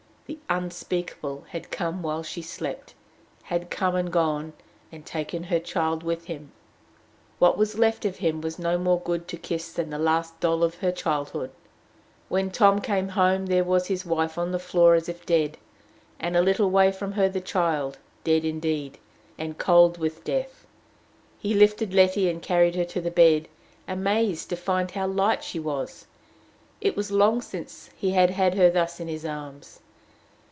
[0.27, 2.93] The Unspeakable had come while she slept
[3.43, 4.53] had come and gone,
[4.89, 6.53] and taken her child with him.
[7.37, 10.63] What was left of him was no more good to kiss than the last doll
[10.63, 11.51] of her childhood!
[12.29, 15.57] When Tom came home, there was his wife on the floor as if dead,
[16.17, 18.99] and a little way from her the child, dead indeed,
[19.37, 20.65] and cold with death.
[21.39, 23.49] He lifted Letty and carried her to the bed,
[23.85, 26.05] amazed to find how light she was:
[26.79, 29.81] it was long since he had had her thus in his arms.